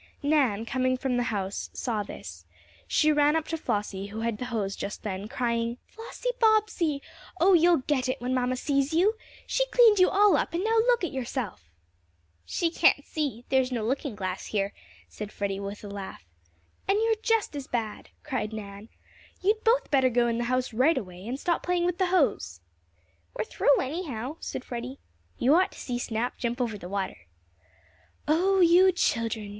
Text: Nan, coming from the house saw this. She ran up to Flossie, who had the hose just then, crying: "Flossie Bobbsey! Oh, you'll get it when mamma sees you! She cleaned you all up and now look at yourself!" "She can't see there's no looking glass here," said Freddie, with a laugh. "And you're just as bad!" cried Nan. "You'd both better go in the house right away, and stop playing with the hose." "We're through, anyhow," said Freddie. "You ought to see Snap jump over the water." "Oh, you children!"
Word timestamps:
Nan, 0.23 0.65
coming 0.65 0.97
from 0.97 1.15
the 1.17 1.25
house 1.29 1.69
saw 1.73 2.01
this. 2.01 2.43
She 2.87 3.11
ran 3.11 3.35
up 3.35 3.47
to 3.49 3.55
Flossie, 3.55 4.07
who 4.07 4.21
had 4.21 4.39
the 4.39 4.45
hose 4.45 4.75
just 4.75 5.03
then, 5.03 5.27
crying: 5.27 5.77
"Flossie 5.85 6.31
Bobbsey! 6.39 7.03
Oh, 7.39 7.53
you'll 7.53 7.83
get 7.85 8.09
it 8.09 8.19
when 8.19 8.33
mamma 8.33 8.55
sees 8.55 8.95
you! 8.95 9.13
She 9.45 9.63
cleaned 9.67 9.99
you 9.99 10.09
all 10.09 10.35
up 10.37 10.55
and 10.55 10.63
now 10.63 10.77
look 10.87 11.03
at 11.03 11.11
yourself!" 11.11 11.69
"She 12.43 12.71
can't 12.71 13.05
see 13.05 13.45
there's 13.49 13.71
no 13.71 13.85
looking 13.85 14.15
glass 14.15 14.47
here," 14.47 14.73
said 15.07 15.31
Freddie, 15.31 15.59
with 15.59 15.83
a 15.83 15.87
laugh. 15.87 16.25
"And 16.87 16.97
you're 16.99 17.21
just 17.21 17.55
as 17.55 17.67
bad!" 17.67 18.09
cried 18.23 18.53
Nan. 18.53 18.89
"You'd 19.43 19.63
both 19.63 19.91
better 19.91 20.09
go 20.09 20.25
in 20.27 20.39
the 20.39 20.45
house 20.45 20.73
right 20.73 20.97
away, 20.97 21.27
and 21.27 21.39
stop 21.39 21.61
playing 21.61 21.85
with 21.85 21.99
the 21.99 22.07
hose." 22.07 22.59
"We're 23.35 23.43
through, 23.45 23.79
anyhow," 23.79 24.37
said 24.39 24.63
Freddie. 24.65 24.97
"You 25.37 25.53
ought 25.53 25.73
to 25.73 25.79
see 25.79 25.99
Snap 25.99 26.39
jump 26.39 26.59
over 26.59 26.79
the 26.79 26.89
water." 26.89 27.27
"Oh, 28.27 28.61
you 28.61 28.91
children!" 28.91 29.49